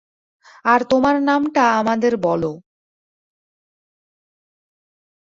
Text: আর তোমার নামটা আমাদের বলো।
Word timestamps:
আর 0.65 0.81
তোমার 0.83 1.15
নামটা 1.21 1.63
আমাদের 1.79 2.13
বলো। 2.17 2.51